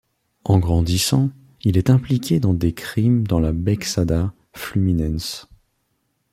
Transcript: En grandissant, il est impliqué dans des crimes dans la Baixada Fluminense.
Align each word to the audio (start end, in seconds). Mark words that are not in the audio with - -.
En 0.45 0.57
grandissant, 0.57 1.29
il 1.61 1.77
est 1.77 1.91
impliqué 1.91 2.39
dans 2.39 2.55
des 2.55 2.73
crimes 2.73 3.27
dans 3.27 3.39
la 3.39 3.51
Baixada 3.51 4.33
Fluminense. 4.51 5.47